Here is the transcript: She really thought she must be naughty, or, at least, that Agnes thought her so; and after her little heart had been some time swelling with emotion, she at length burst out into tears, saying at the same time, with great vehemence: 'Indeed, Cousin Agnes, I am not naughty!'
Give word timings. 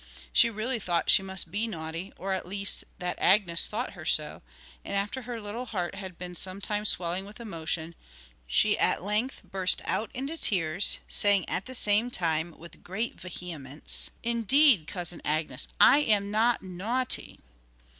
She 0.33 0.49
really 0.49 0.79
thought 0.79 1.11
she 1.11 1.21
must 1.21 1.51
be 1.51 1.67
naughty, 1.67 2.11
or, 2.17 2.33
at 2.33 2.47
least, 2.47 2.85
that 2.97 3.19
Agnes 3.21 3.67
thought 3.67 3.91
her 3.93 4.03
so; 4.03 4.41
and 4.83 4.95
after 4.95 5.21
her 5.21 5.39
little 5.39 5.65
heart 5.67 5.93
had 5.93 6.17
been 6.17 6.33
some 6.33 6.59
time 6.59 6.85
swelling 6.85 7.23
with 7.23 7.39
emotion, 7.39 7.93
she 8.47 8.75
at 8.79 9.03
length 9.03 9.43
burst 9.43 9.79
out 9.85 10.09
into 10.15 10.39
tears, 10.39 10.97
saying 11.07 11.47
at 11.47 11.67
the 11.67 11.75
same 11.75 12.09
time, 12.09 12.57
with 12.57 12.81
great 12.83 13.21
vehemence: 13.21 14.09
'Indeed, 14.23 14.87
Cousin 14.87 15.21
Agnes, 15.23 15.67
I 15.79 15.99
am 15.99 16.31
not 16.31 16.63
naughty!' 16.63 17.37